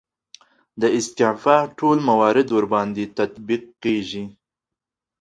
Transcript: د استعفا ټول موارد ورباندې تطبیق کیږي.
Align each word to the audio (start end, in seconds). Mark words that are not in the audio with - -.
د 0.81 0.83
استعفا 0.97 1.57
ټول 1.79 1.97
موارد 2.09 2.47
ورباندې 2.51 3.05
تطبیق 3.17 3.63
کیږي. 3.83 4.25